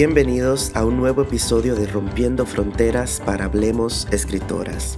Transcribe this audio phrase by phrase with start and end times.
[0.00, 4.96] Bienvenidos a un nuevo episodio de Rompiendo Fronteras para Hablemos Escritoras.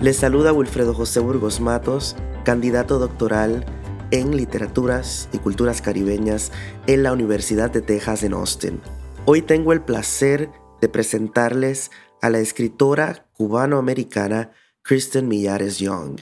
[0.00, 3.66] Les saluda Wilfredo José Burgos Matos, candidato doctoral
[4.10, 6.52] en Literaturas y Culturas Caribeñas
[6.86, 8.80] en la Universidad de Texas en Austin.
[9.26, 10.48] Hoy tengo el placer
[10.80, 11.90] de presentarles
[12.22, 16.18] a la escritora cubano-americana Kristen Millares Young,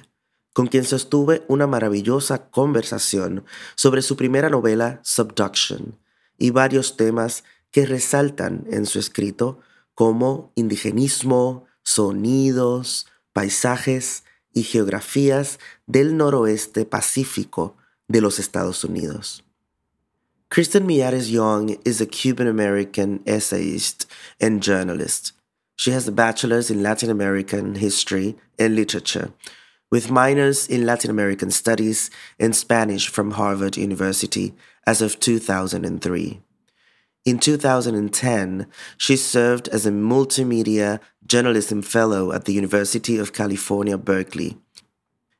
[0.52, 3.44] con quien sostuve una maravillosa conversación
[3.76, 6.00] sobre su primera novela Subduction
[6.36, 7.44] y varios temas
[7.76, 9.60] que resaltan en su escrito
[9.94, 17.76] como indigenismo, sonidos, paisajes y geografías del noroeste pacífico
[18.08, 19.44] de los Estados Unidos.
[20.48, 24.06] Kristen Miyares Young is a Cuban American essayist
[24.40, 25.34] and journalist.
[25.76, 29.34] She has a bachelor's in Latin American history and literature,
[29.90, 34.54] with minors in Latin American studies and Spanish from Harvard University
[34.86, 36.40] as of 2003.
[37.26, 44.58] In 2010, she served as a multimedia journalism fellow at the University of California, Berkeley.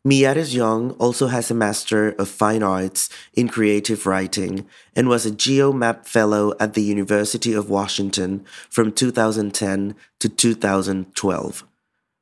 [0.05, 5.31] Millares Young also has a Master of Fine Arts in Creative Writing and was a
[5.31, 11.64] GeoMap Fellow at the University of Washington from 2010 to 2012.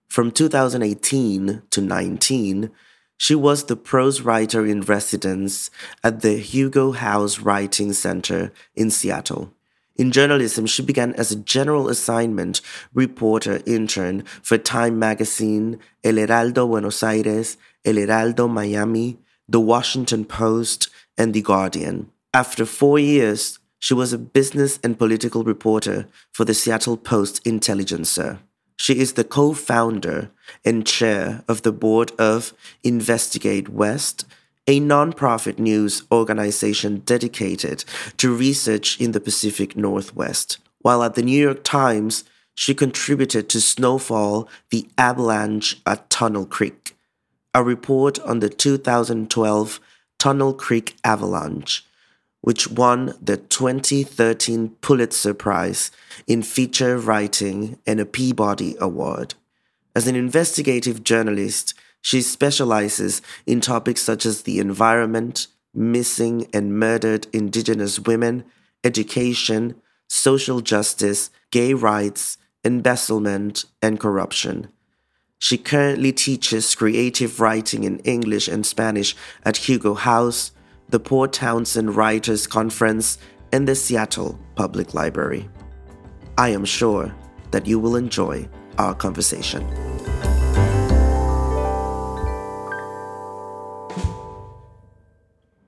[0.08, 2.70] From 2018 to 19,
[3.16, 5.70] she was the prose writer in residence
[6.02, 9.52] at the Hugo House Writing Center in Seattle.
[9.96, 12.60] In journalism, she began as a general assignment
[12.92, 20.88] reporter intern for Time Magazine, El Heraldo Buenos Aires, El Heraldo Miami, The Washington Post,
[21.16, 22.10] and The Guardian.
[22.32, 28.40] After four years, she was a business and political reporter for the Seattle Post Intelligencer.
[28.76, 30.30] She is the co founder
[30.64, 34.24] and chair of the board of Investigate West,
[34.66, 37.84] a nonprofit news organization dedicated
[38.16, 40.58] to research in the Pacific Northwest.
[40.80, 42.24] While at the New York Times,
[42.54, 46.96] she contributed to Snowfall, the Avalanche at Tunnel Creek,
[47.52, 49.80] a report on the 2012
[50.18, 51.84] Tunnel Creek Avalanche,
[52.44, 55.90] which won the 2013 Pulitzer Prize
[56.26, 59.32] in Feature Writing and a Peabody Award.
[59.96, 61.72] As an investigative journalist,
[62.02, 68.44] she specializes in topics such as the environment, missing and murdered Indigenous women,
[68.84, 74.68] education, social justice, gay rights, embezzlement, and corruption.
[75.38, 79.16] She currently teaches creative writing in English and Spanish
[79.46, 80.50] at Hugo House,
[80.88, 83.18] the Port Townsend Writers Conference,
[83.52, 85.48] and the Seattle Public Library.
[86.36, 87.14] I am sure
[87.52, 89.64] that you will enjoy our conversation.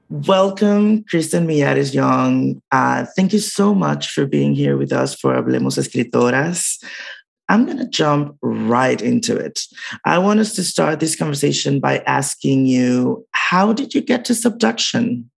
[0.08, 2.60] Welcome, Kristen Millares Young.
[2.72, 6.82] Uh, thank you so much for being here with us for Hablemos Escritoras.
[7.48, 9.60] I'm going to jump right into it.
[10.04, 14.34] I want us to start this conversation by asking you how did you get to
[14.34, 15.30] subduction?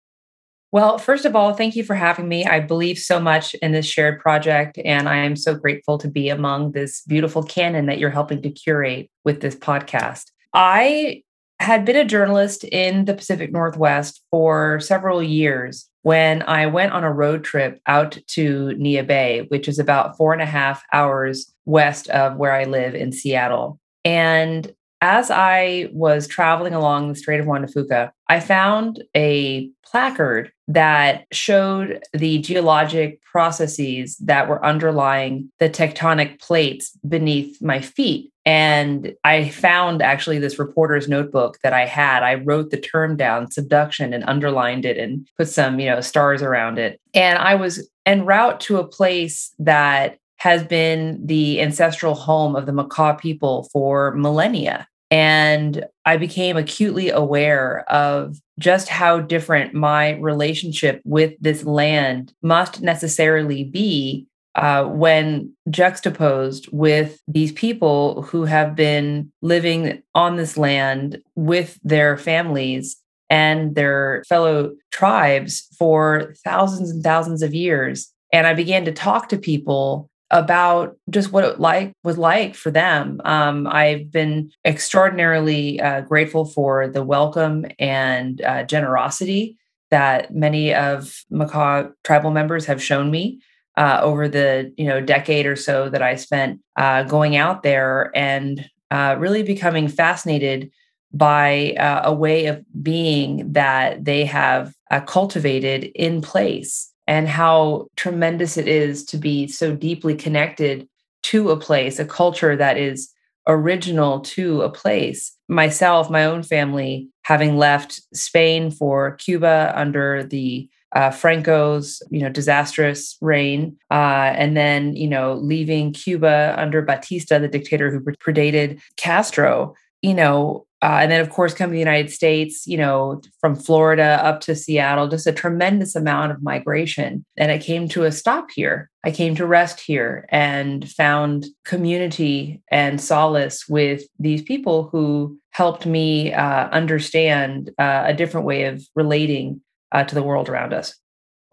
[0.72, 2.46] Well, first of all, thank you for having me.
[2.46, 6.28] I believe so much in this shared project, and I am so grateful to be
[6.30, 10.26] among this beautiful canon that you're helping to curate with this podcast.
[10.54, 11.24] I
[11.60, 17.04] had been a journalist in the Pacific Northwest for several years when I went on
[17.04, 21.54] a road trip out to Neah Bay, which is about four and a half hours
[21.66, 23.80] west of where I live in Seattle.
[24.06, 29.70] And as I was traveling along the Strait of Juan de Fuca, I found a
[29.86, 38.32] placard that showed the geologic processes that were underlying the tectonic plates beneath my feet.
[38.48, 42.24] And I found actually this reporter's notebook that I had.
[42.24, 46.42] I wrote the term down, subduction, and underlined it and put some, you know, stars
[46.42, 47.02] around it.
[47.14, 52.68] And I was en route to a place that has been the ancestral home of
[52.68, 54.88] the Makah people for millennia.
[55.12, 62.82] And I became acutely aware of just how different my relationship with this land must
[62.82, 64.26] necessarily be
[64.58, 72.18] uh, when juxtaposed with these people who have been living on this land with their
[72.18, 72.98] families
[73.30, 78.12] and their fellow tribes for thousands and thousands of years.
[78.34, 82.72] And I began to talk to people about just what it like was like for
[82.72, 83.22] them.
[83.24, 89.58] Um, I've been extraordinarily uh, grateful for the welcome and uh, generosity
[89.92, 93.40] that many of Makah tribal members have shown me
[93.78, 98.12] uh, over the you know decade or so that I spent uh, going out there
[98.16, 100.72] and uh, really becoming fascinated
[101.14, 106.92] by uh, a way of being that they have uh, cultivated in place.
[107.10, 110.86] and how tremendous it is to be so deeply connected
[111.24, 113.10] to a place, a culture that is
[113.48, 115.34] original to a place.
[115.48, 122.30] Myself, my own family, having left Spain for Cuba under the uh, Franco's, you know,
[122.30, 128.80] disastrous reign, uh, and then you know, leaving Cuba under Batista, the dictator who predated
[128.96, 129.76] Castro.
[130.04, 133.56] You know, uh, and then, of course, come to the United States, you know, from
[133.56, 137.26] Florida up to Seattle, just a tremendous amount of migration.
[137.36, 138.92] And I came to a stop here.
[139.04, 145.88] I came to rest here and found community and solace with these people who helped
[145.88, 149.62] me uh, understand uh, a different way of relating
[149.92, 150.96] uh, to the world around us.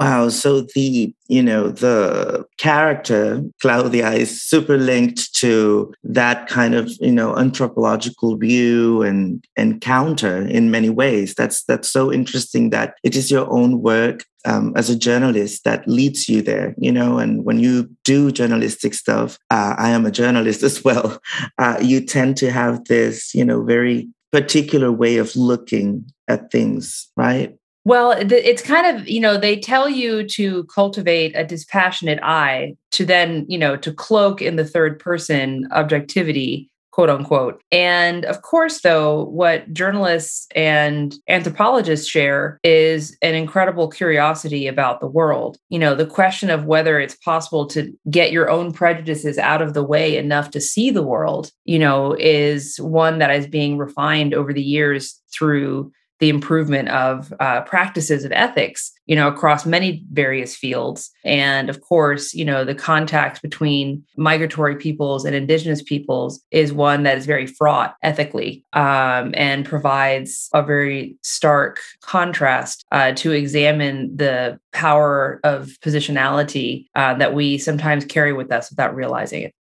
[0.00, 0.28] Wow.
[0.28, 7.12] So the, you know, the character, Claudia, is super linked to that kind of, you
[7.12, 11.34] know, anthropological view and encounter in many ways.
[11.36, 15.86] That's that's so interesting that it is your own work um, as a journalist that
[15.88, 20.10] leads you there, you know, and when you do journalistic stuff, uh, I am a
[20.10, 21.18] journalist as well,
[21.58, 27.08] uh, you tend to have this, you know, very particular way of looking at things,
[27.16, 27.56] right?
[27.86, 33.04] Well, it's kind of, you know, they tell you to cultivate a dispassionate eye to
[33.04, 37.60] then, you know, to cloak in the third person objectivity, quote unquote.
[37.70, 45.06] And of course, though, what journalists and anthropologists share is an incredible curiosity about the
[45.06, 45.58] world.
[45.68, 49.74] You know, the question of whether it's possible to get your own prejudices out of
[49.74, 54.32] the way enough to see the world, you know, is one that is being refined
[54.32, 55.92] over the years through
[56.24, 61.10] the improvement of uh, practices of ethics you know across many various fields.
[61.22, 67.02] And of course you know the contact between migratory peoples and indigenous peoples is one
[67.02, 74.16] that is very fraught ethically um, and provides a very stark contrast uh, to examine
[74.16, 79.52] the power of positionality uh, that we sometimes carry with us without realizing it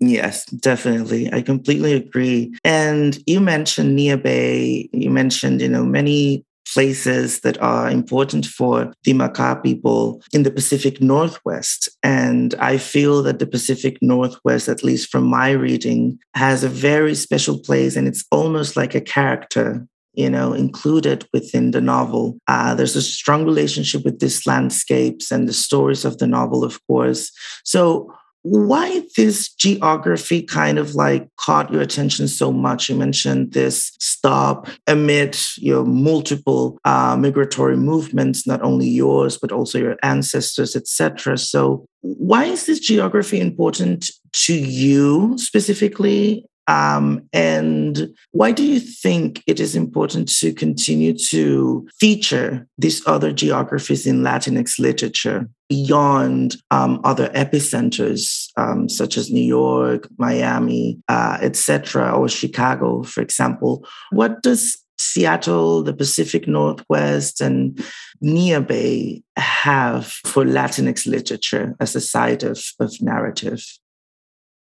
[0.00, 1.32] Yes, definitely.
[1.32, 2.54] I completely agree.
[2.64, 9.12] And you mentioned Bay, you mentioned, you know, many places that are important for the
[9.14, 11.88] Makah people in the Pacific Northwest.
[12.02, 17.14] And I feel that the Pacific Northwest, at least from my reading, has a very
[17.14, 22.36] special place and it's almost like a character you know, included within the novel.
[22.48, 26.84] Uh, there's a strong relationship with these landscapes and the stories of the novel, of
[26.88, 27.30] course.
[27.64, 28.12] So,
[28.42, 32.88] why this geography kind of like caught your attention so much?
[32.88, 39.78] You mentioned this stop amid your multiple uh, migratory movements, not only yours but also
[39.78, 41.36] your ancestors, etc.
[41.38, 46.44] So, why is this geography important to you specifically?
[46.68, 53.32] Um, and why do you think it is important to continue to feature these other
[53.32, 61.38] geographies in Latinx literature beyond um, other epicenters um, such as New York, Miami, uh,
[61.40, 63.86] etc., or Chicago, for example?
[64.10, 67.82] What does Seattle, the Pacific Northwest, and
[68.22, 73.64] Neah Bay have for Latinx literature as a site of, of narrative?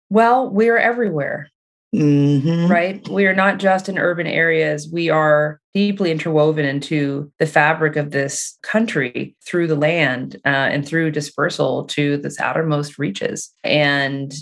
[0.10, 1.50] Well, we're everywhere.
[1.96, 2.68] Mm-hmm.
[2.68, 3.08] Right.
[3.08, 4.90] We are not just in urban areas.
[4.92, 10.86] We are deeply interwoven into the fabric of this country through the land uh, and
[10.86, 13.50] through dispersal to the outermost reaches.
[13.64, 14.34] And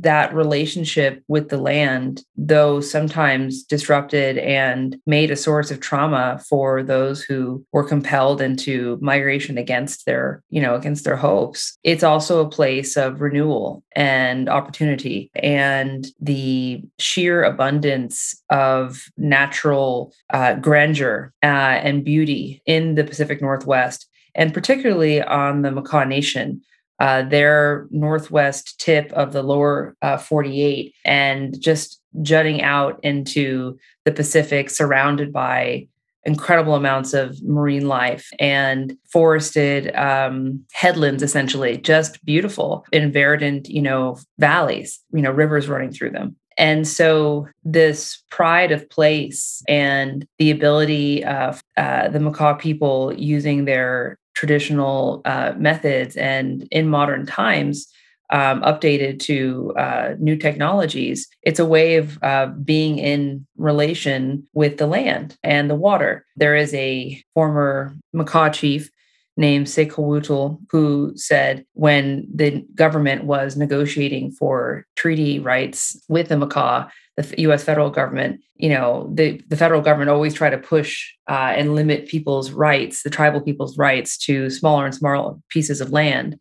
[0.00, 6.82] that relationship with the land, though sometimes disrupted and made a source of trauma for
[6.82, 12.40] those who were compelled into migration against their, you know, against their hopes, it's also
[12.40, 15.30] a place of renewal and opportunity.
[15.34, 24.08] And the sheer abundance of natural uh, grandeur uh, and beauty in the Pacific Northwest
[24.34, 26.62] and particularly on the Makah Nation,
[27.02, 34.12] uh, their northwest tip of the lower uh, 48 and just jutting out into the
[34.12, 35.88] Pacific, surrounded by
[36.24, 43.82] incredible amounts of marine life and forested um, headlands, essentially, just beautiful in verdant, you
[43.82, 46.36] know, valleys, you know, rivers running through them.
[46.56, 53.64] And so, this pride of place and the ability of uh, the Makah people using
[53.64, 57.86] their traditional uh, methods and in modern times
[58.30, 64.78] um, updated to uh, new technologies it's a way of uh, being in relation with
[64.78, 66.24] the land and the water.
[66.36, 68.90] There is a former Makah chief
[69.36, 76.90] named Tse-kauwtl who said when the government was negotiating for treaty rights with the Makah
[77.16, 77.62] the U.S.
[77.62, 82.06] federal government, you know, the, the federal government always try to push uh, and limit
[82.06, 86.38] people's rights, the tribal people's rights to smaller and smaller pieces of land.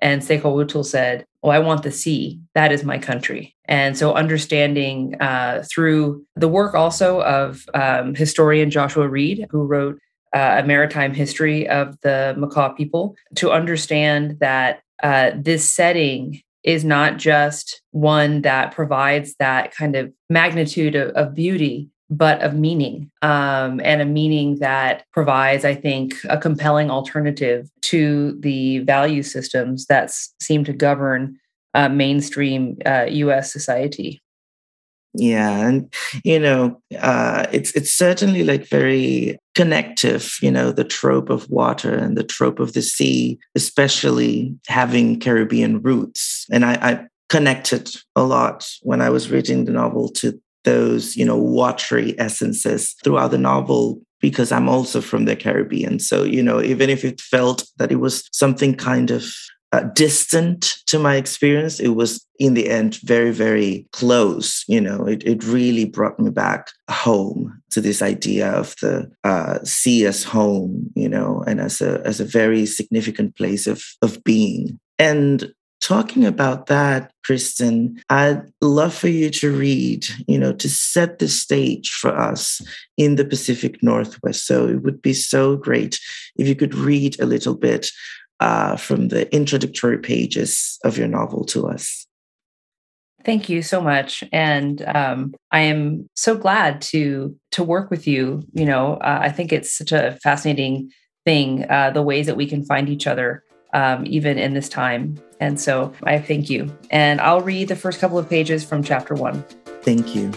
[0.00, 2.40] And Tse-kauwtl said, Oh, I want the sea.
[2.54, 3.54] That is my country.
[3.66, 9.98] And so, understanding uh, through the work also of um, historian Joshua Reid, who wrote
[10.34, 16.84] uh, a maritime history of the Makah people, to understand that uh, this setting is
[16.84, 23.10] not just one that provides that kind of magnitude of, of beauty, but of meaning
[23.22, 29.86] um, and a meaning that provides, I think, a compelling alternative to the value systems
[29.86, 31.38] that seem to govern
[31.74, 34.22] uh, mainstream uh, US society.
[35.16, 35.92] Yeah, and
[36.24, 40.36] you know, uh, it's it's certainly like very connective.
[40.42, 45.80] You know, the trope of water and the trope of the sea, especially having Caribbean
[45.82, 46.46] roots.
[46.50, 51.24] And I, I connected a lot when I was reading the novel to those, you
[51.24, 55.98] know, watery essences throughout the novel because I'm also from the Caribbean.
[55.98, 59.26] So, you know, even if it felt that it was something kind of
[59.74, 64.64] uh, distant to my experience, it was in the end very, very close.
[64.68, 69.58] You know, it, it really brought me back home to this idea of the uh,
[69.64, 74.22] sea as home, you know, and as a as a very significant place of of
[74.22, 74.78] being.
[75.00, 81.18] And talking about that, Kristen, I'd love for you to read, you know, to set
[81.18, 82.60] the stage for us
[82.96, 84.46] in the Pacific Northwest.
[84.46, 85.98] So it would be so great
[86.36, 87.90] if you could read a little bit
[88.44, 92.06] uh, from the introductory pages of your novel to us.
[93.24, 98.42] Thank you so much, and um, I am so glad to to work with you.
[98.52, 100.90] You know, uh, I think it's such a fascinating
[101.24, 105.18] thing uh, the ways that we can find each other, um, even in this time.
[105.40, 106.70] And so, I thank you.
[106.90, 109.42] And I'll read the first couple of pages from chapter one.
[109.82, 110.30] Thank you.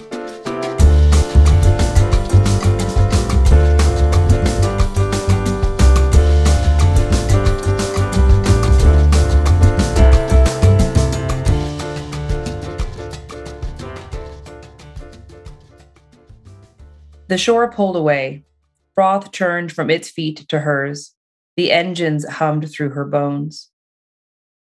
[17.28, 18.44] The shore pulled away.
[18.96, 21.14] Froth churned from its feet to hers.
[21.58, 23.70] The engines hummed through her bones.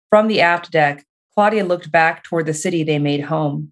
[0.10, 1.06] From the aft deck,
[1.36, 3.72] Claudia looked back toward the city they made home.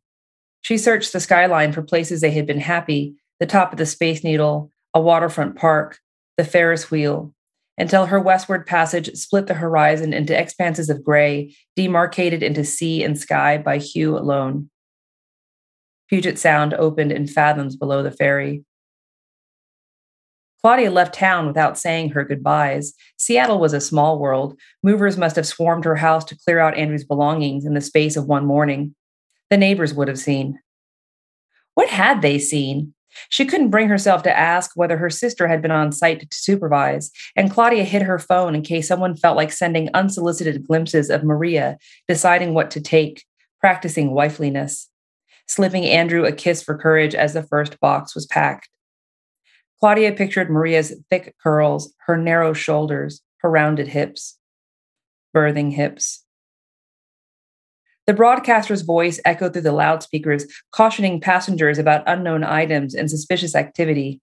[0.61, 4.23] She searched the skyline for places they had been happy the top of the Space
[4.23, 5.99] Needle, a waterfront park,
[6.37, 7.33] the Ferris wheel,
[7.77, 13.19] until her westward passage split the horizon into expanses of gray, demarcated into sea and
[13.19, 14.69] sky by hue alone.
[16.09, 18.63] Puget Sound opened in fathoms below the ferry.
[20.63, 22.93] Claudia left town without saying her goodbyes.
[23.17, 24.57] Seattle was a small world.
[24.81, 28.27] Movers must have swarmed her house to clear out Andrew's belongings in the space of
[28.27, 28.95] one morning.
[29.49, 30.59] The neighbors would have seen.
[31.73, 32.93] What had they seen?
[33.27, 37.11] She couldn't bring herself to ask whether her sister had been on site to supervise,
[37.35, 41.77] and Claudia hid her phone in case someone felt like sending unsolicited glimpses of Maria,
[42.07, 43.25] deciding what to take,
[43.59, 44.87] practicing wifeliness,
[45.45, 48.69] slipping Andrew a kiss for courage as the first box was packed.
[49.83, 54.39] Claudia pictured Maria's thick curls, her narrow shoulders, her rounded hips,
[55.35, 56.23] birthing hips.
[58.07, 64.21] The broadcaster's voice echoed through the loudspeakers, cautioning passengers about unknown items and suspicious activity.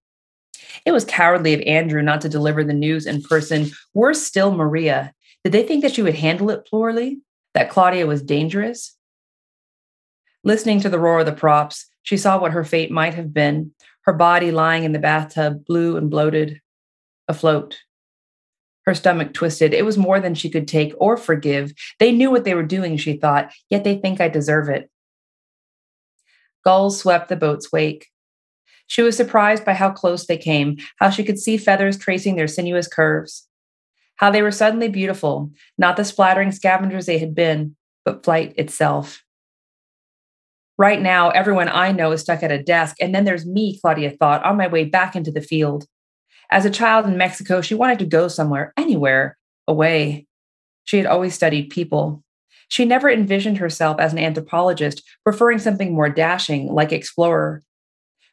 [0.86, 3.70] It was cowardly of Andrew not to deliver the news in person.
[3.92, 5.12] Worse still, Maria.
[5.44, 7.18] Did they think that she would handle it poorly?
[7.52, 8.96] That Claudia was dangerous?
[10.42, 13.72] Listening to the roar of the props, she saw what her fate might have been
[14.02, 16.60] her body lying in the bathtub, blue and bloated,
[17.28, 17.78] afloat.
[18.86, 19.74] Her stomach twisted.
[19.74, 21.72] It was more than she could take or forgive.
[21.98, 24.90] They knew what they were doing, she thought, yet they think I deserve it.
[26.64, 28.08] Gulls swept the boat's wake.
[28.86, 32.48] She was surprised by how close they came, how she could see feathers tracing their
[32.48, 33.46] sinuous curves,
[34.16, 39.22] how they were suddenly beautiful, not the splattering scavengers they had been, but flight itself.
[40.80, 42.96] Right now, everyone I know is stuck at a desk.
[43.02, 45.84] And then there's me, Claudia thought, on my way back into the field.
[46.50, 49.36] As a child in Mexico, she wanted to go somewhere, anywhere,
[49.68, 50.26] away.
[50.84, 52.24] She had always studied people.
[52.68, 57.62] She never envisioned herself as an anthropologist, preferring something more dashing, like explorer.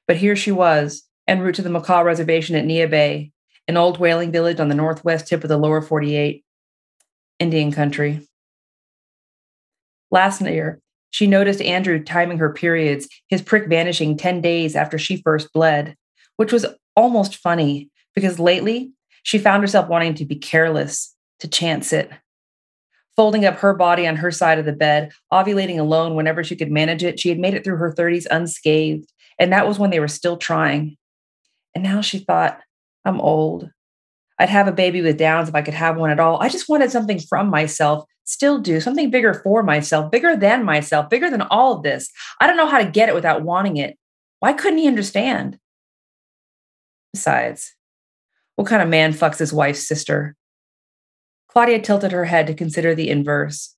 [0.08, 3.34] But here she was, en route to the Makah Reservation at Neah Bay,
[3.68, 6.46] an old whaling village on the northwest tip of the lower 48,
[7.40, 8.26] Indian country.
[10.10, 10.80] Last year,
[11.18, 15.96] she noticed Andrew timing her periods, his prick vanishing 10 days after she first bled,
[16.36, 16.64] which was
[16.96, 18.92] almost funny because lately
[19.24, 22.12] she found herself wanting to be careless, to chance it.
[23.18, 26.72] folding up her body on her side of the bed, ovulating alone whenever she could
[26.72, 27.20] manage it.
[27.20, 29.12] She had made it through her 30s unscathed.
[29.40, 30.98] And that was when they were still trying.
[31.76, 32.62] And now she thought,
[33.04, 33.70] I'm old.
[34.40, 36.40] I'd have a baby with Downs if I could have one at all.
[36.40, 41.10] I just wanted something from myself, still do something bigger for myself, bigger than myself,
[41.10, 42.10] bigger than all of this.
[42.42, 43.98] I don't know how to get it without wanting it.
[44.40, 45.58] Why couldn't he understand?
[47.14, 47.74] Besides,
[48.56, 50.36] what kind of man fucks his wife's sister?
[51.48, 53.76] Claudia tilted her head to consider the inverse.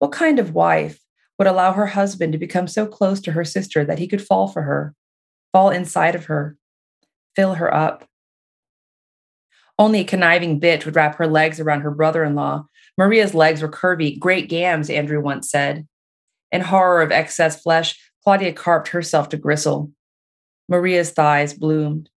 [0.00, 1.00] What kind of wife
[1.38, 4.48] would allow her husband to become so close to her sister that he could fall
[4.48, 4.94] for her,
[5.52, 6.56] fall inside of her,
[7.36, 8.04] fill her up?
[9.78, 12.66] Only a conniving bitch would wrap her legs around her brother in law.
[12.98, 15.86] Maria's legs were curvy, great gams, Andrew once said.
[16.50, 19.90] In horror of excess flesh, Claudia carved herself to gristle.
[20.68, 22.10] Maria's thighs bloomed.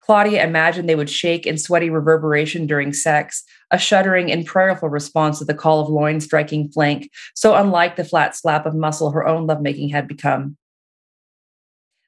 [0.00, 5.38] Claudia imagined they would shake in sweaty reverberation during sex, a shuddering and prayerful response
[5.38, 9.26] to the call of loin striking flank, so unlike the flat slap of muscle her
[9.26, 10.56] own lovemaking had become.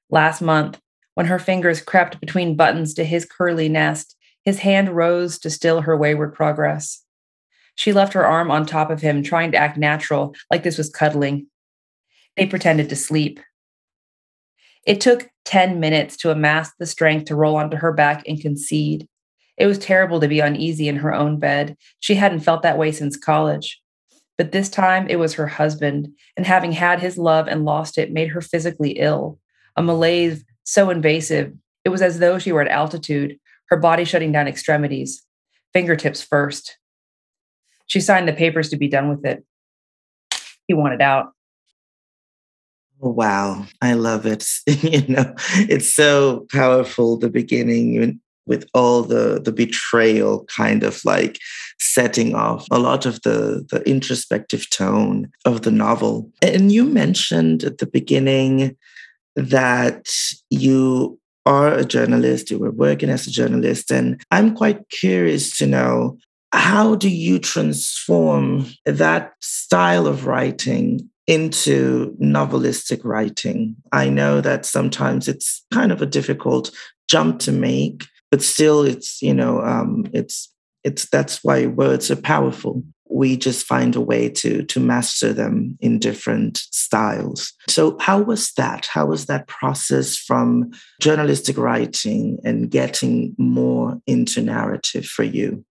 [0.08, 0.80] Last month,
[1.14, 5.82] when her fingers crept between buttons to his curly nest, his hand rose to still
[5.82, 7.04] her wayward progress.
[7.80, 10.90] She left her arm on top of him, trying to act natural, like this was
[10.90, 11.46] cuddling.
[12.36, 13.40] They pretended to sleep.
[14.86, 19.08] It took 10 minutes to amass the strength to roll onto her back and concede.
[19.56, 21.74] It was terrible to be uneasy in her own bed.
[22.00, 23.80] She hadn't felt that way since college.
[24.36, 28.12] But this time it was her husband, and having had his love and lost it
[28.12, 29.38] made her physically ill.
[29.74, 31.54] A malaise so invasive,
[31.86, 33.38] it was as though she were at altitude,
[33.70, 35.24] her body shutting down extremities,
[35.72, 36.76] fingertips first.
[37.90, 39.44] She signed the papers to be done with it.
[40.68, 41.32] He wanted out.
[43.02, 44.46] Oh, wow, I love it.
[44.66, 45.34] you know,
[45.68, 51.38] it's so powerful, the beginning with all the the betrayal kind of like
[51.80, 56.30] setting off a lot of the the introspective tone of the novel.
[56.42, 58.76] And you mentioned at the beginning
[59.34, 60.08] that
[60.48, 65.66] you are a journalist, you were working as a journalist, and I'm quite curious to
[65.66, 66.18] know
[66.52, 73.76] how do you transform that style of writing into novelistic writing.
[73.92, 76.72] I know that sometimes it's kind of a difficult
[77.08, 82.16] jump to make, but still, it's you know, um, it's it's that's why words are
[82.16, 82.82] powerful.
[83.08, 87.52] We just find a way to to master them in different styles.
[87.68, 88.86] So, how was that?
[88.86, 95.64] How was that process from journalistic writing and getting more into narrative for you?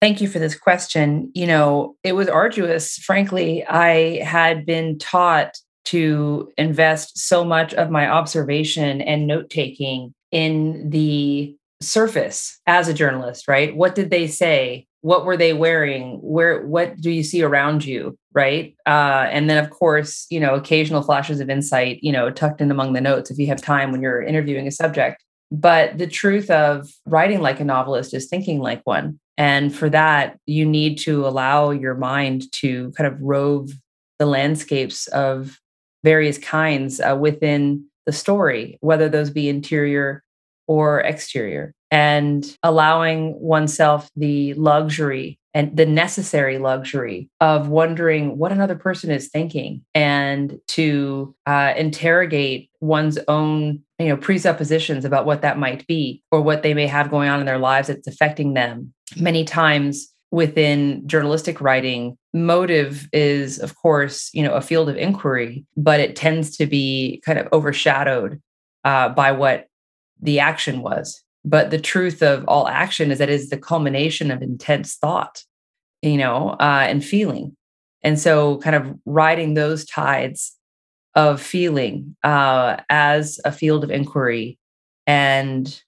[0.00, 1.30] Thank you for this question.
[1.34, 2.96] You know, it was arduous.
[2.98, 5.56] Frankly, I had been taught
[5.86, 12.94] to invest so much of my observation and note taking in the surface as a
[12.94, 13.74] journalist, right?
[13.74, 14.86] What did they say?
[15.02, 16.18] What were they wearing?
[16.20, 18.74] Where what do you see around you, right?
[18.86, 22.70] Uh, and then of course, you know, occasional flashes of insight, you know, tucked in
[22.70, 25.22] among the notes if you have time when you're interviewing a subject.
[25.52, 29.20] But the truth of writing like a novelist is thinking like one.
[29.38, 33.70] And for that, you need to allow your mind to kind of rove
[34.18, 35.60] the landscapes of
[36.04, 40.22] various kinds uh, within the story, whether those be interior
[40.66, 48.74] or exterior, and allowing oneself the luxury and the necessary luxury of wondering what another
[48.74, 55.58] person is thinking and to uh, interrogate one's own you know presuppositions about what that
[55.58, 58.92] might be or what they may have going on in their lives that's affecting them
[59.14, 65.64] many times within journalistic writing motive is of course you know a field of inquiry
[65.76, 68.40] but it tends to be kind of overshadowed
[68.86, 69.66] uh, by what
[70.20, 71.22] the action was.
[71.44, 75.42] But the truth of all action is that it is the culmination of intense thought
[76.02, 77.56] you know uh, and feeling.
[78.02, 80.54] And so kind of riding those tides
[81.16, 84.58] of feeling uh, as a field of inquiry
[85.06, 85.82] and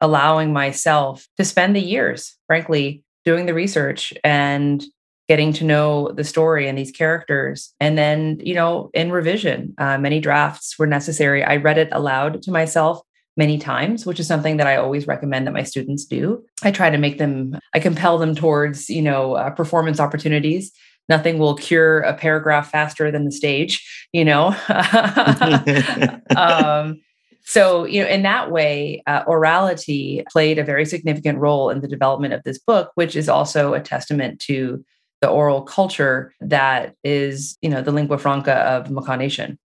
[0.00, 4.84] allowing myself to spend the years, frankly, doing the research and
[5.28, 7.74] getting to know the story and these characters.
[7.80, 11.42] And then, you know, in revision, uh, many drafts were necessary.
[11.42, 13.00] I read it aloud to myself
[13.36, 16.44] many times, which is something that I always recommend that my students do.
[16.62, 20.72] I try to make them, I compel them towards, you know, uh, performance opportunities.
[21.08, 24.56] Nothing will cure a paragraph faster than the stage, you know.
[26.36, 27.00] um,
[27.46, 31.86] so, you know, in that way, uh, orality played a very significant role in the
[31.86, 34.84] development of this book, which is also a testament to
[35.20, 39.60] the oral culture that is, you know, the lingua franca of Makah Nation.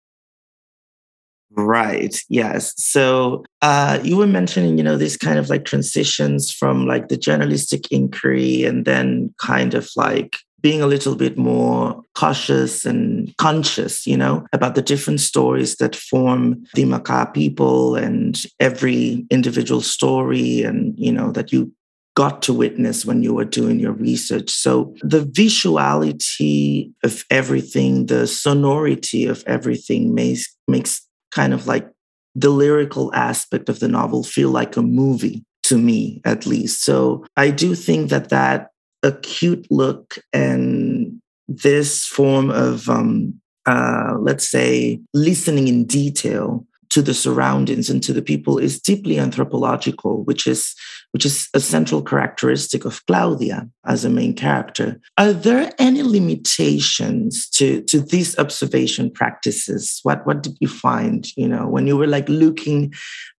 [1.52, 2.18] Right.
[2.30, 2.74] Yes.
[2.78, 7.18] So uh, you were mentioning, you know, these kind of like transitions from like the
[7.18, 10.38] journalistic inquiry and then kind of like
[10.68, 15.96] being a little bit more cautious and conscious, you know, about the different stories that
[15.96, 21.72] form the Makah people and every individual story and, you know, that you
[22.18, 24.50] got to witness when you were doing your research.
[24.50, 31.88] So the visuality of everything, the sonority of everything makes makes kind of like
[32.36, 36.84] the lyrical aspect of the novel feel like a movie to me at least.
[36.84, 38.72] So I do think that that
[39.04, 47.14] acute look and this form of, um, uh, let's say, listening in detail to the
[47.14, 50.74] surroundings and to the people is deeply anthropological, which is
[51.12, 55.00] which is a central characteristic of Claudia as a main character.
[55.18, 60.00] Are there any limitations to, to these observation practices?
[60.04, 62.94] What what did you find, you know, when you were like looking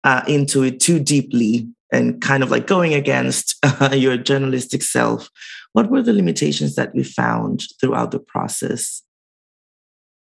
[0.05, 5.29] uh, into it too deeply and kind of like going against uh, your journalistic self?
[5.73, 9.03] What were the limitations that you found throughout the process?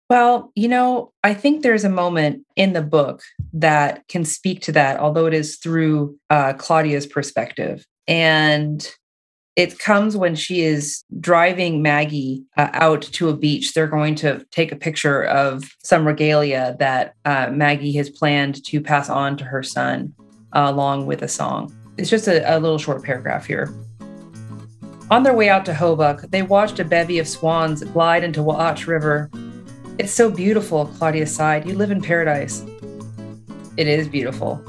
[0.09, 4.73] Well, you know, I think there's a moment in the book that can speak to
[4.73, 7.85] that, although it is through uh, Claudia's perspective.
[8.07, 8.89] And
[9.57, 13.73] it comes when she is driving Maggie uh, out to a beach.
[13.73, 18.81] They're going to take a picture of some regalia that uh, Maggie has planned to
[18.81, 20.15] pass on to her son,
[20.53, 21.75] uh, along with a song.
[21.99, 23.73] It's just a, a little short paragraph here.
[25.11, 28.87] On their way out to Hobuck, they watched a bevy of swans glide into Wa'ach
[28.87, 29.31] River
[29.99, 31.67] it's so beautiful, Claudia sighed.
[31.67, 32.63] You live in paradise.
[33.79, 34.63] It is beautiful.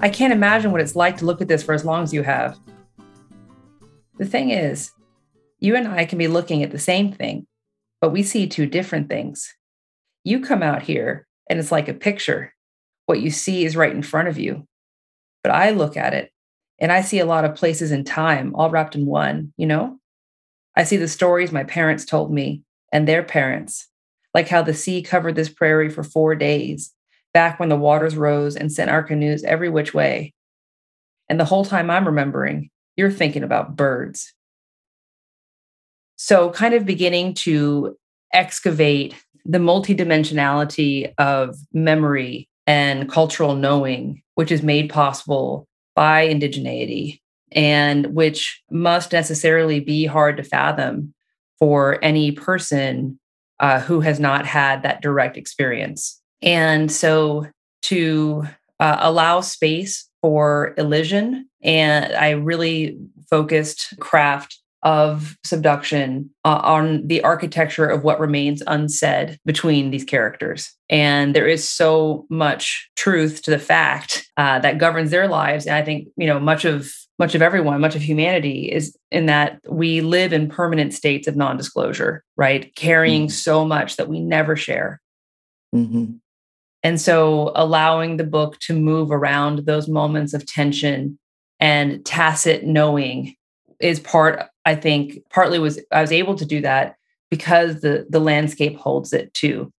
[0.00, 2.22] I can't imagine what it's like to look at this for as long as you
[2.22, 2.58] have.
[4.18, 4.90] The thing is,
[5.60, 7.46] you and I can be looking at the same thing,
[8.02, 9.54] but we see two different things.
[10.24, 12.52] You come out here and it's like a picture.
[13.06, 14.66] What you see is right in front of you.
[15.42, 16.30] But I look at it
[16.78, 19.98] and I see a lot of places in time all wrapped in one, you know?
[20.76, 22.62] I see the stories my parents told me
[22.92, 23.88] and their parents
[24.34, 26.92] like how the sea covered this prairie for four days,
[27.34, 30.32] back when the waters rose and sent our canoes every which way.
[31.28, 34.32] And the whole time I'm remembering, you're thinking about birds.
[36.16, 37.96] So, kind of beginning to
[38.32, 47.20] excavate the multidimensionality of memory and cultural knowing, which is made possible by indigeneity
[47.50, 51.12] and which must necessarily be hard to fathom
[51.58, 53.18] for any person
[53.60, 56.20] uh, who has not had that direct experience.
[56.40, 57.46] And so
[57.82, 58.44] to
[58.80, 62.98] uh, allow space for elision, and I really
[63.28, 70.72] focused craft of subduction uh, on the architecture of what remains unsaid between these characters.
[70.90, 75.66] And there is so much truth to the fact uh, that governs their lives.
[75.66, 79.26] And I think, you know, much of much of everyone, much of humanity is in
[79.26, 82.74] that we live in permanent states of non disclosure, right?
[82.74, 83.30] Carrying mm-hmm.
[83.30, 85.00] so much that we never share.
[85.74, 86.14] Mm-hmm.
[86.82, 91.18] And so allowing the book to move around those moments of tension
[91.60, 93.36] and tacit knowing
[93.78, 96.96] is part, I think, partly was I was able to do that
[97.30, 99.72] because the the landscape holds it too.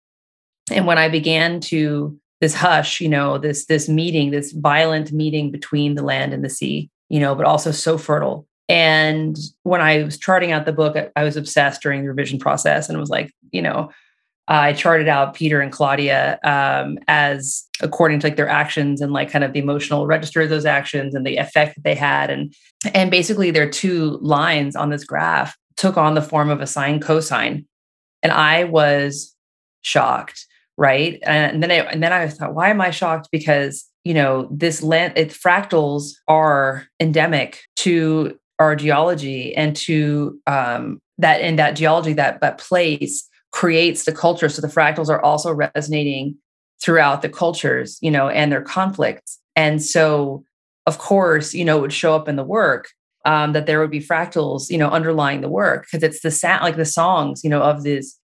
[0.71, 5.51] And when I began to this hush, you know, this this meeting, this violent meeting
[5.51, 8.47] between the land and the sea, you know, but also so fertile.
[8.69, 12.89] And when I was charting out the book, I was obsessed during the revision process
[12.89, 13.91] and was like, you know,
[14.47, 19.32] I charted out Peter and Claudia um, as according to like their actions and like
[19.32, 22.29] kind of the emotional register of those actions and the effect that they had.
[22.29, 22.53] And
[22.93, 26.99] and basically their two lines on this graph took on the form of a sine
[26.99, 27.65] cosine.
[28.21, 29.34] And I was
[29.82, 30.45] shocked,
[30.77, 31.19] right?
[31.23, 33.29] And then I and then I thought, why am I shocked?
[33.32, 40.99] Because you know this land it, fractals are endemic to our geology and to um,
[41.17, 44.49] that in that geology that that place creates the culture.
[44.49, 46.35] So the fractals are also resonating
[46.81, 49.39] throughout the cultures you know and their conflicts.
[49.55, 50.43] And so
[50.85, 52.89] of course you know it would show up in the work
[53.25, 56.63] um, that there would be fractals you know underlying the work because it's the sound
[56.63, 58.19] like the songs you know of this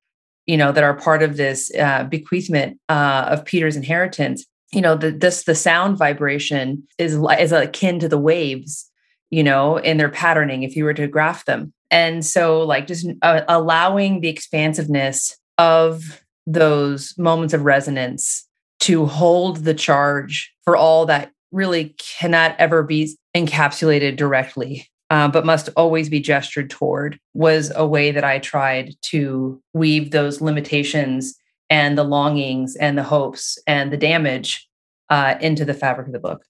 [0.45, 4.45] you know that are part of this uh, bequeathment uh, of peter's inheritance.
[4.73, 8.88] You know the this the sound vibration is is akin to the waves
[9.29, 13.07] you know in their patterning if you were to graph them and so like just
[13.21, 18.47] uh, allowing the expansiveness of those moments of resonance
[18.79, 25.45] to hold the charge for all that really cannot ever be encapsulated directly uh, but
[25.45, 31.39] must always be gestured toward was a way that i tried to weave those limitations
[31.69, 34.67] and the longings and the hopes and the damage
[35.09, 36.43] uh, into the fabric of the book.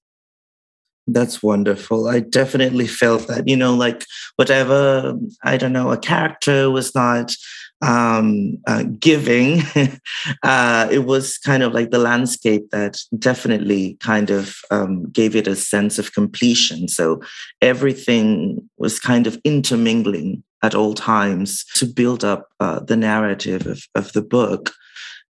[1.13, 2.07] That's wonderful.
[2.07, 7.35] I definitely felt that, you know, like whatever, I don't know, a character was not
[7.81, 9.61] um, uh, giving,
[10.43, 15.47] uh, it was kind of like the landscape that definitely kind of um, gave it
[15.47, 16.87] a sense of completion.
[16.87, 17.21] So
[17.61, 23.81] everything was kind of intermingling at all times to build up uh, the narrative of,
[23.95, 24.73] of the book.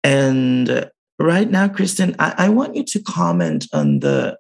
[0.04, 4.38] And right now, Kristen, I, I want you to comment on the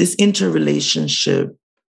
[0.00, 1.54] this interrelationship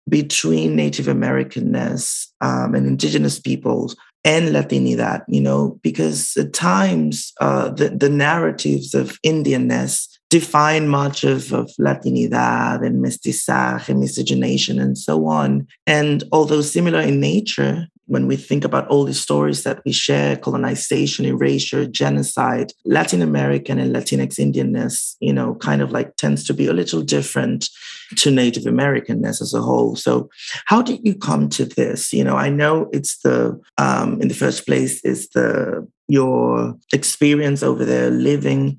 [0.10, 7.70] between Native Americanness um, and Indigenous peoples and Latinidad, you know, because at times uh,
[7.70, 15.26] the, the narratives of Indianness define much of, of Latinidad and mestizaje, miscegenation, and so
[15.26, 15.66] on.
[15.88, 20.36] And although similar in nature, when we think about all the stories that we share
[20.36, 26.54] colonization erasure genocide latin american and latinx indianness you know kind of like tends to
[26.54, 27.70] be a little different
[28.16, 30.30] to native americanness as a whole so
[30.66, 34.34] how did you come to this you know i know it's the um, in the
[34.34, 38.78] first place is the your experience over there living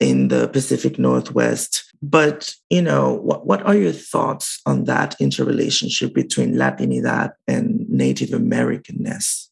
[0.00, 1.84] in the Pacific Northwest.
[2.00, 8.30] But, you know, what, what are your thoughts on that interrelationship between Latinidad and Native
[8.30, 9.48] Americanness?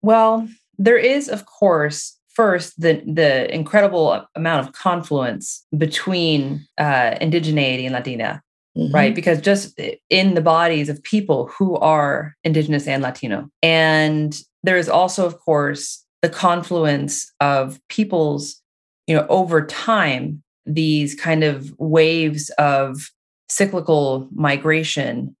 [0.00, 7.84] Well, there is, of course, first the the incredible amount of confluence between uh, indigeneity
[7.84, 8.42] and Latina,
[8.76, 8.94] mm-hmm.
[8.94, 9.14] right?
[9.14, 9.78] Because just
[10.08, 15.38] in the bodies of people who are indigenous and Latino, and there is also, of
[15.40, 18.62] course, the confluence of peoples
[19.08, 23.10] you know over time these kind of waves of
[23.48, 25.34] cyclical migration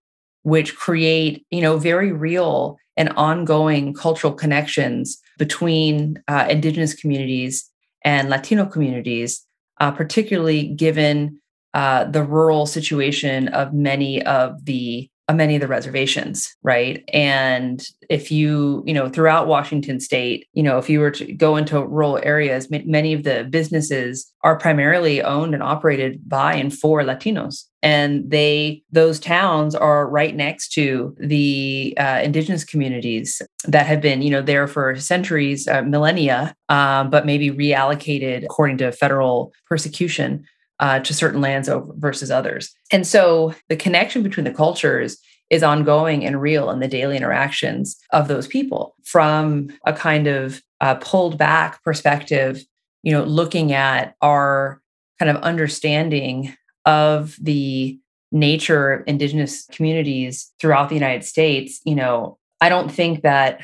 [0.48, 7.70] which create you know very real and ongoing cultural connections between uh, indigenous communities
[8.04, 9.44] and latino communities
[9.80, 11.38] uh, particularly given
[11.74, 17.04] uh, the rural situation of many of the many of the reservations right?
[17.12, 21.56] And if you you know throughout washington state you know if you were to go
[21.56, 27.02] into rural areas many of the businesses are primarily owned and operated by and for
[27.02, 27.64] latinos.
[27.82, 34.22] And they those towns are right next to the uh, indigenous communities that have been
[34.22, 40.44] you know there for centuries uh, millennia um, but maybe reallocated according to federal persecution
[40.80, 42.72] uh, to certain lands over, versus others.
[42.92, 45.18] And so the connection between the cultures
[45.50, 50.62] is ongoing and real in the daily interactions of those people from a kind of
[50.80, 52.62] uh, pulled back perspective,
[53.02, 54.80] you know, looking at our
[55.18, 57.98] kind of understanding of the
[58.30, 63.62] nature of indigenous communities throughout the United States, you know, I don't think that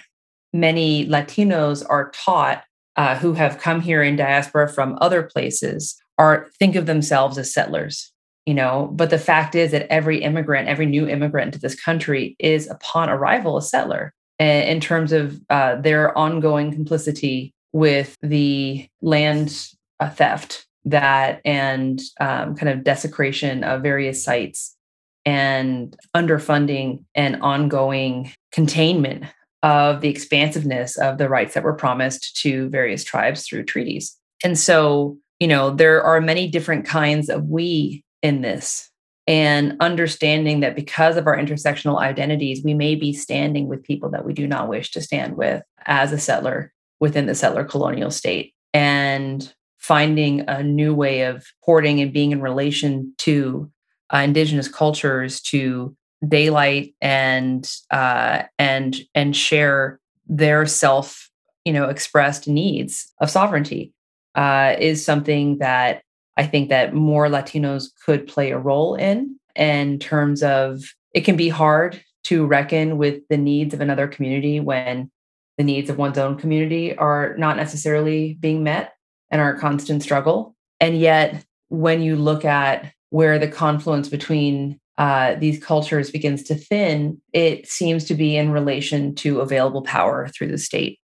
[0.53, 2.65] many Latinos are taught
[2.97, 7.53] uh, who have come here in diaspora from other places are think of themselves as
[7.53, 8.13] settlers
[8.47, 8.91] you know?
[8.93, 13.09] But the fact is that every immigrant every new immigrant into this country is upon
[13.09, 19.69] arrival a settler in terms of uh, their ongoing complicity with the land
[20.01, 24.77] uh, theft that and um, kind of desecration of various sites
[25.25, 29.25] and underfunding and ongoing containment
[29.63, 34.15] of the expansiveness of the rights that were promised to various tribes through treaties.
[34.45, 38.91] And so you know there are many different kinds of we in this
[39.27, 44.25] and understanding that because of our intersectional identities we may be standing with people that
[44.25, 48.55] we do not wish to stand with as a settler within the settler colonial state
[48.73, 53.71] and finding a new way of porting and being in relation to
[54.13, 55.95] uh, indigenous cultures to
[56.27, 61.31] daylight and uh, and and share their self
[61.65, 63.93] you know expressed needs of sovereignty
[64.35, 66.03] uh, is something that
[66.37, 71.37] I think that more Latinos could play a role in, in terms of it can
[71.37, 75.11] be hard to reckon with the needs of another community when
[75.59, 78.95] the needs of one's own community are not necessarily being met
[79.31, 80.55] and are a constant struggle.
[80.81, 86.55] And yet, when you look at where the confluence between uh, these cultures begins to
[86.55, 90.99] thin, it seems to be in relation to available power through the state,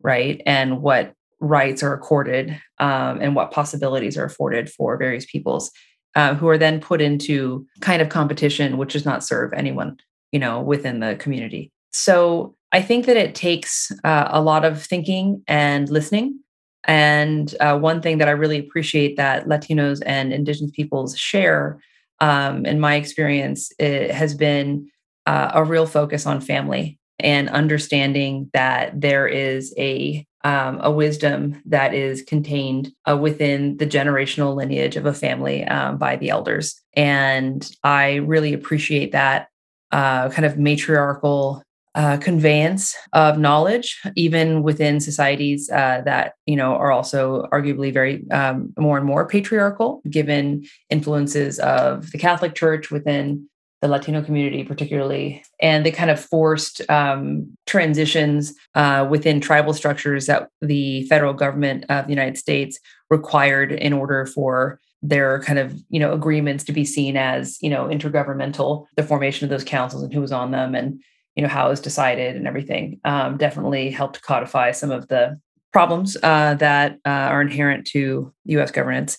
[0.00, 0.42] right?
[0.46, 1.12] And what
[1.42, 5.70] rights are accorded um, and what possibilities are afforded for various peoples
[6.14, 9.96] uh, who are then put into kind of competition which does not serve anyone
[10.30, 11.70] you know within the community.
[11.92, 16.38] So i think that it takes uh, a lot of thinking and listening.
[16.84, 21.80] And uh, one thing that i really appreciate that latinos and indigenous peoples share
[22.20, 24.88] um, in my experience it has been
[25.26, 31.60] uh, a real focus on family and understanding that there is a um, a wisdom
[31.66, 36.80] that is contained uh, within the generational lineage of a family um, by the elders.
[36.94, 39.48] And I really appreciate that
[39.92, 41.62] uh, kind of matriarchal
[41.94, 48.28] uh, conveyance of knowledge, even within societies uh, that you know are also arguably very
[48.30, 53.46] um, more and more patriarchal, given influences of the Catholic Church within
[53.82, 60.26] the Latino community, particularly, and the kind of forced um, transitions uh, within tribal structures
[60.26, 62.78] that the federal government of the United States
[63.10, 67.68] required in order for their kind of you know agreements to be seen as you
[67.68, 71.02] know intergovernmental the formation of those councils and who was on them and
[71.34, 75.36] you know how it was decided and everything um, definitely helped codify some of the
[75.72, 79.18] problems uh, that uh, are inherent to us governance.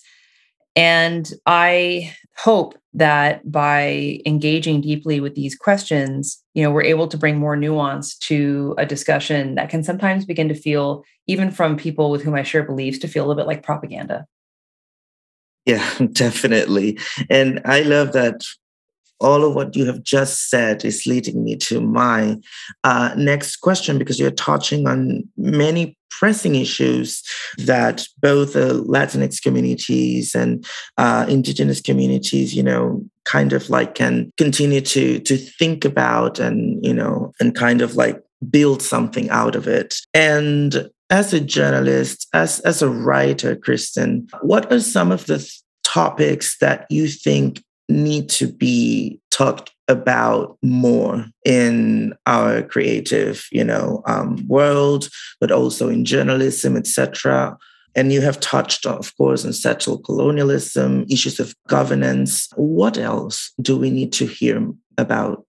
[0.76, 7.16] And I hope that by engaging deeply with these questions, you know, we're able to
[7.16, 12.10] bring more nuance to a discussion that can sometimes begin to feel, even from people
[12.10, 14.26] with whom I share beliefs, to feel a little bit like propaganda.
[15.66, 16.98] Yeah, definitely.
[17.30, 18.44] And I love that
[19.20, 22.36] all of what you have just said is leading me to my
[22.82, 27.22] uh, next question because you're touching on many pressing issues
[27.58, 30.64] that both the Latinx communities and
[30.96, 36.84] uh, indigenous communities, you know, kind of like can continue to to think about and
[36.84, 39.96] you know and kind of like build something out of it.
[40.12, 45.60] And as a journalist, as as a writer, Kristen, what are some of the th-
[45.82, 54.02] topics that you think need to be talked about more in our creative you know
[54.06, 55.08] um, world
[55.40, 57.56] but also in journalism etc
[57.94, 62.48] and you have touched of course on settler colonialism issues of governance.
[62.56, 64.68] What else do we need to hear
[64.98, 65.46] about?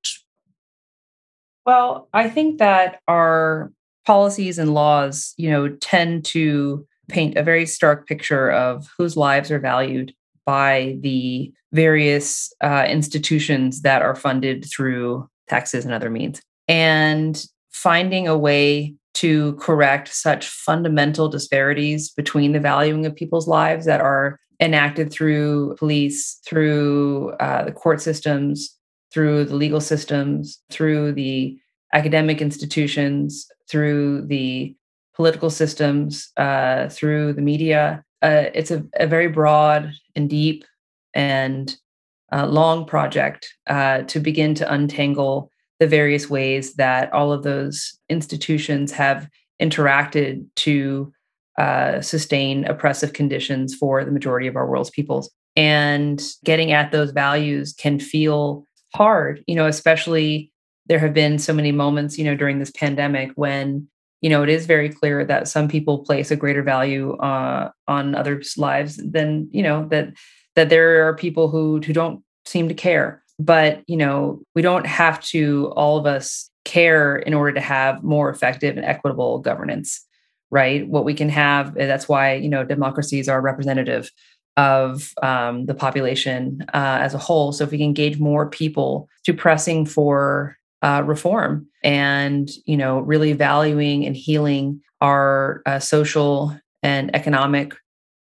[1.66, 3.72] Well i think that our
[4.06, 9.52] policies and laws you know tend to paint a very stark picture of whose lives
[9.52, 10.14] are valued
[10.46, 16.42] by the various uh, institutions that are funded through taxes and other means.
[16.68, 23.86] And finding a way to correct such fundamental disparities between the valuing of people's lives
[23.86, 28.76] that are enacted through police, through uh, the court systems,
[29.12, 31.58] through the legal systems, through the
[31.94, 34.76] academic institutions, through the
[35.16, 40.64] political systems, uh, through the media, it's a, a, very broad and deep
[41.14, 41.76] and
[42.32, 47.98] uh, long project uh, to begin to untangle the various ways that all of those
[48.10, 49.28] institutions have
[49.62, 51.12] interacted to
[51.58, 55.32] uh, sustain oppressive conditions for the majority of our world's peoples.
[55.56, 60.52] And getting at those values can feel hard, you know, especially
[60.88, 63.88] there have been so many moments, you know, during this pandemic when
[64.22, 68.16] you know, it is very clear that some people place a greater value uh, on
[68.16, 70.14] others' lives than you know that
[70.56, 73.22] that there are people who who don't seem to care.
[73.38, 78.04] But you know, we don't have to all of us care in order to have
[78.04, 80.04] more effective and equitable governance,
[80.50, 80.88] right?
[80.88, 84.10] What we can have eh, that's why you know democracies are representative
[84.58, 87.52] of um, the population uh, as a whole.
[87.52, 93.00] So if we can engage more people to pressing for uh, reform and you know
[93.00, 97.74] really valuing and healing our uh, social and economic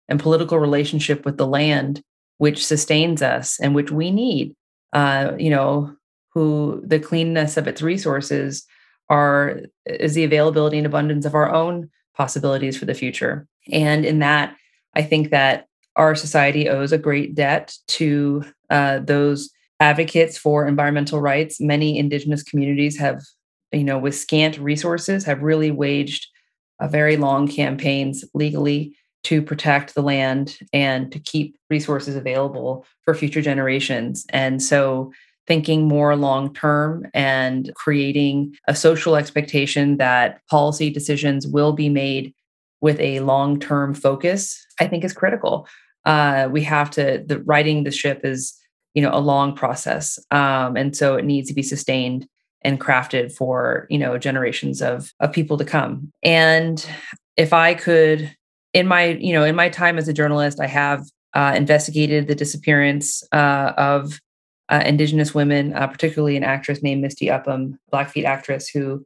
[0.10, 2.04] and political relationship with the land
[2.40, 4.54] which sustains us and which we need.
[4.92, 5.96] Uh, you know
[6.34, 8.66] who the cleanness of its resources
[9.10, 13.48] are is the availability and abundance of our own possibilities for the future.
[13.72, 14.56] And in that
[14.94, 19.50] i think that our society owes a great debt to uh, those
[19.82, 21.60] advocates for environmental rights.
[21.60, 23.20] Many indigenous communities have,
[23.72, 26.28] you know, with scant resources, have really waged
[26.80, 33.16] a very long campaigns legally to protect the land and to keep resources available for
[33.16, 34.26] future generations.
[34.30, 35.12] And so
[35.48, 42.34] thinking more long term and creating a social expectation that policy decisions will be made
[42.82, 45.68] with a long term focus, I think is critical.
[46.06, 48.61] Uh, we have to, the writing the ship is
[48.94, 52.28] you know a long process um, and so it needs to be sustained
[52.64, 56.12] and crafted for you know generations of of people to come.
[56.24, 56.86] And
[57.38, 58.36] if i could
[58.74, 62.36] in my you know in my time as a journalist i have uh, investigated the
[62.36, 64.20] disappearance uh, of
[64.70, 69.06] uh, indigenous women uh, particularly an actress named misty upham blackfeet actress who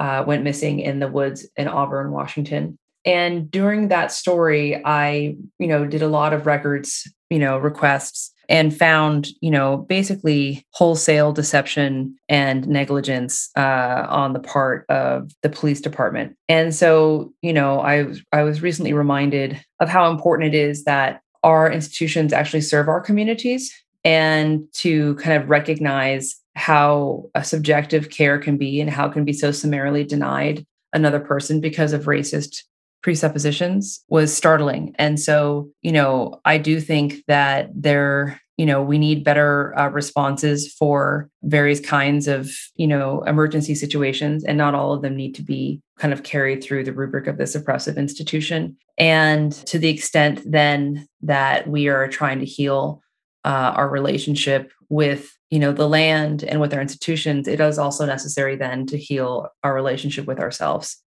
[0.00, 2.76] uh, went missing in the woods in auburn washington.
[3.04, 8.31] And during that story, I, you know, did a lot of records, you know, requests
[8.52, 15.48] and found, you know, basically wholesale deception and negligence uh, on the part of the
[15.48, 16.36] police department.
[16.50, 21.22] And so, you know, I I was recently reminded of how important it is that
[21.42, 23.72] our institutions actually serve our communities
[24.04, 29.32] and to kind of recognize how a subjective care can be and how can be
[29.32, 32.64] so summarily denied another person because of racist
[33.02, 34.94] presuppositions was startling.
[34.98, 39.88] And so, you know, I do think that there, you know, we need better uh,
[39.88, 45.34] responses for various kinds of, you know, emergency situations, and not all of them need
[45.36, 48.76] to be kind of carried through the rubric of this oppressive institution.
[48.98, 53.02] And to the extent then that we are trying to heal
[53.44, 58.06] uh, our relationship with you know the land and with our institutions it is also
[58.06, 61.02] necessary then to heal our relationship with ourselves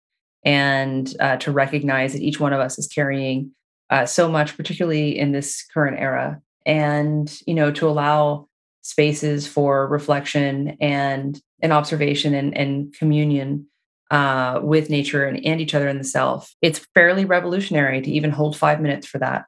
[0.46, 3.52] and uh, to recognize that each one of us is carrying
[3.90, 8.48] uh, so much particularly in this current era and you know to allow
[8.82, 13.68] spaces for reflection and an observation and, and communion
[14.10, 18.32] uh, with nature and, and each other and the self it's fairly revolutionary to even
[18.32, 19.46] hold five minutes for that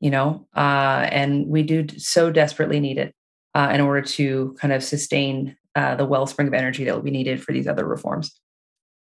[0.00, 3.14] you know uh, and we do so desperately need it
[3.54, 7.10] uh, in order to kind of sustain uh, the wellspring of energy that will be
[7.10, 8.38] needed for these other reforms.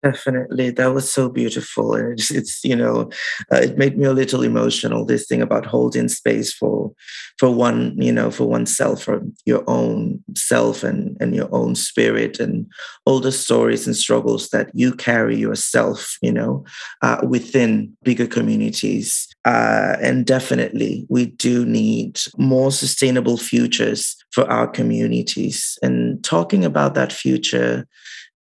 [0.05, 3.09] Definitely, that was so beautiful, and it's, it's you know,
[3.51, 5.03] uh, it made me a little emotional.
[5.03, 6.91] This thing about holding space for,
[7.39, 12.39] for one, you know, for oneself, for your own self, and and your own spirit,
[12.39, 12.67] and
[13.05, 16.63] all the stories and struggles that you carry yourself, you know,
[17.01, 19.27] uh, within bigger communities.
[19.43, 25.79] Uh, and definitely, we do need more sustainable futures for our communities.
[25.81, 27.87] And talking about that future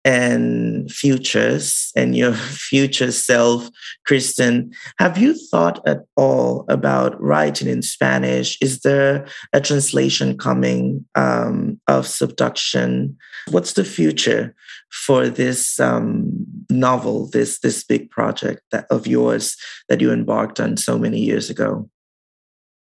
[0.04, 3.68] and futures and your future self,
[4.04, 8.58] Kristen, have you thought at all about writing in Spanish?
[8.60, 13.16] Is there a translation coming um, of Subduction?
[13.50, 14.54] What's the future
[14.90, 16.30] for this um,
[16.70, 19.56] novel, this this big project that, of yours
[19.88, 21.88] that you embarked on so many years ago?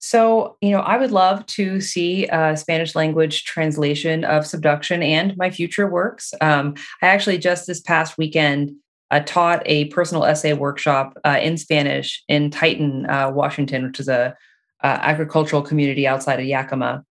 [0.02, 5.38] So, you know, I would love to see a Spanish language translation of Subduction and
[5.38, 6.34] my future works.
[6.42, 6.74] Um,
[7.04, 8.72] I actually just this past weekend
[9.12, 14.10] uh, taught a personal essay workshop uh, in Spanish in Tieton, uh, Washington, which is
[14.10, 14.36] a
[14.84, 17.06] agricultural community outside of Yakima.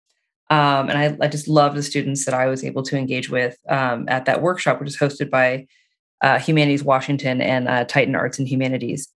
[0.48, 3.58] Um, and I, I, just love the students that I was able to engage with
[3.68, 5.66] um, at that workshop, which is hosted by
[6.20, 9.08] uh, Humanities Washington and uh, Tieton Arts and Humanities.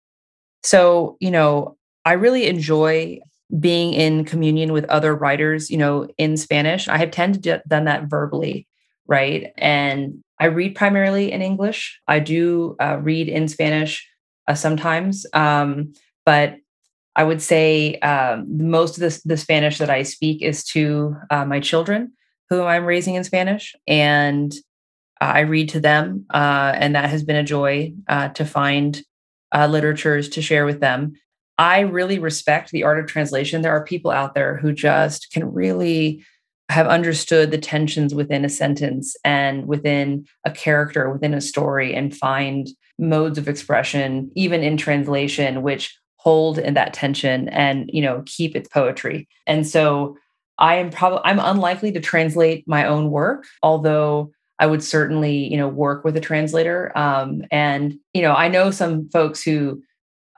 [0.63, 3.19] So, you know, I really enjoy
[3.57, 6.87] being in communion with other writers, you know, in Spanish.
[6.87, 8.67] I have tended to done that verbally,
[9.07, 9.51] right?
[9.57, 11.99] And I read primarily in English.
[12.07, 14.07] I do uh, read in Spanish
[14.47, 15.93] uh, sometimes, um,
[16.25, 16.57] but
[17.15, 21.43] I would say um, most of the, the Spanish that I speak is to uh,
[21.43, 22.13] my children,
[22.49, 24.53] who I'm raising in Spanish, and
[25.19, 29.01] I read to them, uh, and that has been a joy uh, to find
[29.53, 31.13] uh, literatures to share with them.
[31.59, 33.61] I really respect the art of translation.
[33.61, 36.25] There are people out there who just can really
[36.69, 42.15] have understood the tensions within a sentence and within a character, within a story, and
[42.15, 48.23] find modes of expression, even in translation, which hold in that tension and you know
[48.25, 49.27] keep its poetry.
[49.45, 50.17] And so
[50.59, 55.57] I am probably I'm unlikely to translate my own work, although I would certainly you
[55.57, 56.97] know work with a translator.
[56.97, 59.81] Um, and you know I know some folks who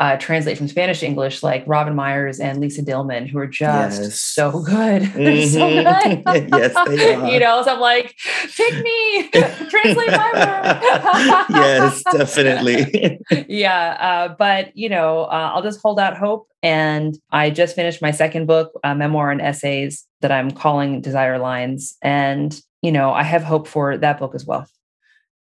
[0.01, 4.01] uh, translate from Spanish to English, like Robin Myers and Lisa Dillman, who are just
[4.01, 4.19] yes.
[4.19, 5.03] so good.
[5.21, 5.49] Mm-hmm.
[5.49, 6.49] so good.
[6.51, 7.29] yes, they are.
[7.29, 8.15] you know, so I'm like,
[8.55, 11.47] pick me, translate my work.
[11.51, 13.19] yes, definitely.
[13.47, 13.97] yeah.
[13.99, 16.47] Uh, but, you know, uh, I'll just hold out hope.
[16.63, 21.95] And I just finished my second book, memoir and essays that I'm calling Desire Lines.
[22.01, 24.65] And, you know, I have hope for that book as well.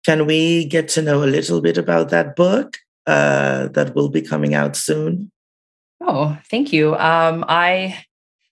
[0.07, 2.79] Can we get to know a little bit about that book?
[3.09, 5.33] Uh, that will be coming out soon?
[6.01, 6.95] Oh, thank you.
[6.95, 8.05] Um, I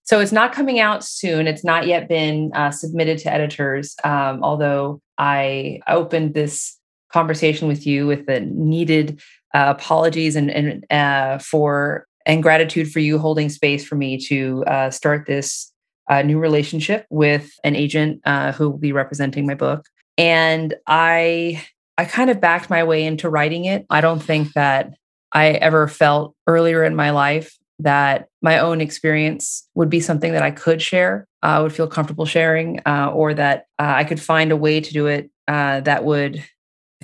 [0.05, 1.47] so it's not coming out soon.
[1.49, 3.97] It's not yet been uh, submitted to editors.
[4.05, 6.79] Um, although I opened this
[7.13, 9.21] conversation with you with the needed
[9.53, 14.65] uh, apologies and, and uh, for and gratitude for you holding space for me to
[14.67, 15.73] uh, start this
[16.09, 19.87] uh, new relationship with an agent uh, who will be representing my book.
[20.19, 21.65] And I
[21.99, 23.87] I kind of backed my way into writing it.
[23.89, 24.95] I don't think that
[25.33, 30.43] I ever felt earlier in my life that my own experience would be something that
[30.43, 34.21] I could share, I uh, would feel comfortable sharing, uh, or that uh, I could
[34.21, 36.43] find a way to do it uh, that would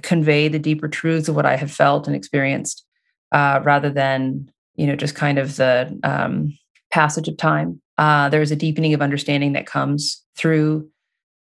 [0.02, 2.84] convey the deeper truths of what I have felt and experienced
[3.32, 6.56] uh, rather than you know just kind of the um,
[6.90, 7.80] passage of time.
[7.98, 10.88] Uh, there's a deepening of understanding that comes through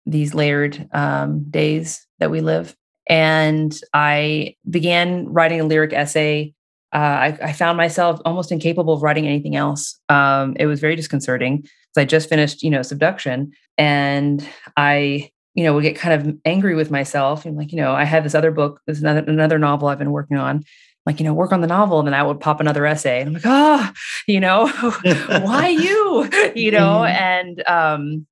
[0.05, 2.75] these layered um, days that we live.
[3.11, 6.53] And I began writing a lyric essay.
[6.93, 9.99] Uh, I, I, found myself almost incapable of writing anything else.
[10.07, 14.45] Um, it was very disconcerting because I just finished, you know, subduction, and
[14.75, 17.45] I, you know, would get kind of angry with myself.
[17.45, 20.11] And like, you know, I have this other book, this another another novel I've been
[20.11, 20.63] working on,
[21.05, 21.99] like, you know, work on the novel.
[21.99, 23.21] And then I would pop another essay.
[23.21, 23.91] And I'm like, oh,
[24.27, 24.67] you know,
[25.27, 26.29] why you?
[26.55, 27.23] You know, mm-hmm.
[27.23, 28.27] and um,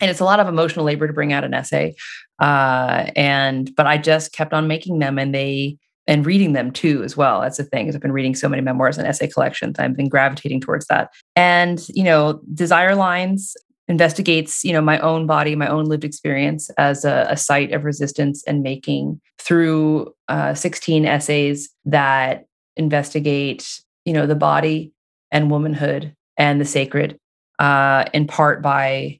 [0.00, 1.94] and it's a lot of emotional labor to bring out an essay.
[2.40, 7.02] Uh, and but I just kept on making them and they and reading them too
[7.04, 7.40] as well.
[7.40, 9.78] That's the thing, is I've been reading so many memoirs and essay collections.
[9.78, 11.10] I've been gravitating towards that.
[11.36, 13.54] And, you know, Desire Lines
[13.90, 17.84] investigates you know my own body my own lived experience as a, a site of
[17.84, 22.46] resistance and making through uh, 16 essays that
[22.76, 24.92] investigate you know the body
[25.32, 27.18] and womanhood and the sacred
[27.58, 29.19] uh, in part by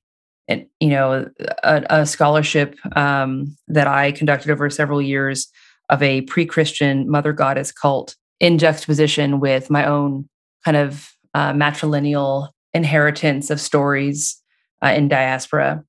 [0.80, 1.28] you know
[1.62, 5.48] a, a scholarship um, that i conducted over several years
[5.88, 10.28] of a pre-christian mother goddess cult in juxtaposition with my own
[10.64, 14.40] kind of uh, matrilineal inheritance of stories
[14.82, 15.84] uh, in diaspora.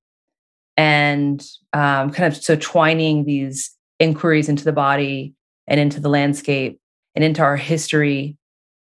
[0.78, 5.34] And um, kind of so twining these inquiries into the body
[5.68, 6.80] and into the landscape
[7.16, 8.38] and into our history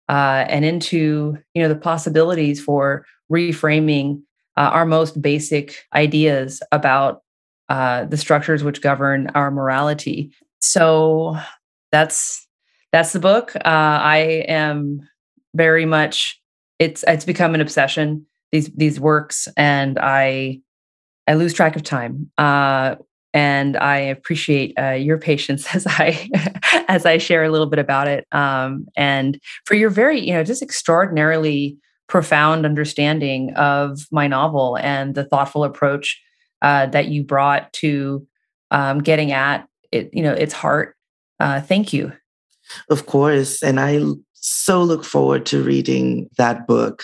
[0.09, 4.21] uh, and into you know the possibilities for reframing
[4.61, 7.23] uh, our most basic ideas about
[7.69, 10.31] uh, the structures which govern our morality.
[10.59, 11.35] So
[11.91, 12.47] that's
[12.91, 13.55] that's the book.
[13.55, 15.01] Uh, i am
[15.55, 16.39] very much
[16.77, 20.61] it's it's become an obsession these these works and i
[21.27, 22.29] i lose track of time.
[22.37, 22.95] Uh,
[23.33, 26.29] and i appreciate uh, your patience as i
[26.87, 28.27] as i share a little bit about it.
[28.31, 31.77] Um, and for your very you know just extraordinarily
[32.11, 36.21] profound understanding of my novel and the thoughtful approach
[36.61, 38.27] uh, that you brought to
[38.69, 40.97] um, getting at it you know its heart.
[41.39, 42.11] Uh, thank you.
[42.89, 43.63] Of course.
[43.63, 44.01] And i
[44.33, 47.03] so look forward to reading that book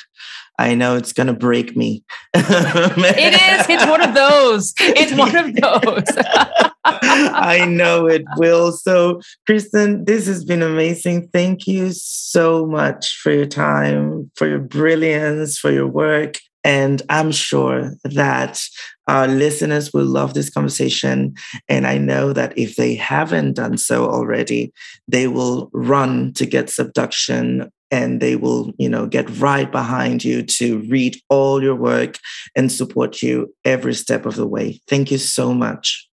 [0.58, 2.04] I know it's going to break me.
[2.34, 3.70] it is.
[3.70, 4.74] It's one of those.
[4.80, 6.72] It's one of those.
[6.84, 8.72] I know it will.
[8.72, 11.30] So, Kristen, this has been amazing.
[11.30, 16.38] Thank you so much for your time, for your brilliance, for your work.
[16.64, 18.62] And I'm sure that
[19.08, 21.36] our listeners will love this conversation.
[21.70, 24.74] And I know that if they haven't done so already,
[25.08, 30.44] they will run to get subduction and they will you know get right behind you
[30.44, 32.18] to read all your work
[32.56, 34.82] and support you every step of the way.
[34.88, 36.10] Thank you so much.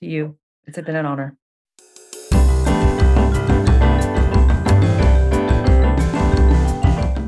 [0.00, 0.38] To you.
[0.66, 1.36] It's been an honor.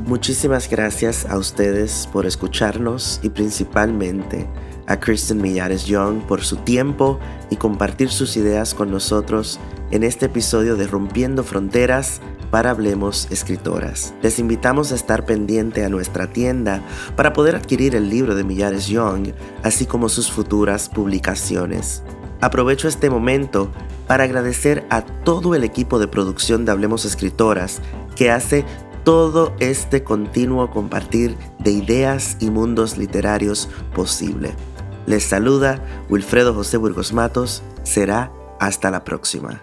[0.07, 4.47] Muchísimas gracias a ustedes por escucharnos y principalmente
[4.87, 7.19] a Kristen Millares Young por su tiempo
[7.49, 9.59] y compartir sus ideas con nosotros
[9.91, 12.21] en este episodio de Rompiendo Fronteras
[12.51, 14.13] para Hablemos Escritoras.
[14.21, 16.81] Les invitamos a estar pendiente a nuestra tienda
[17.15, 19.33] para poder adquirir el libro de Millares Young,
[19.63, 22.03] así como sus futuras publicaciones.
[22.41, 23.71] Aprovecho este momento
[24.07, 27.81] para agradecer a todo el equipo de producción de Hablemos Escritoras
[28.15, 28.65] que hace
[29.03, 34.53] todo este continuo compartir de ideas y mundos literarios posible.
[35.05, 37.61] Les saluda Wilfredo José Burgos Matos.
[37.83, 39.61] Será hasta la próxima.